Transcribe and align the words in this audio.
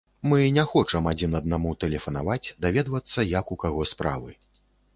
Мы 0.29 0.39
не 0.55 0.63
хочам 0.71 1.09
адзін 1.11 1.37
аднаму 1.41 1.75
тэлефанаваць, 1.85 2.51
даведвацца, 2.67 3.29
як 3.37 3.45
у 3.57 3.61
каго 3.65 3.89
справы. 3.95 4.31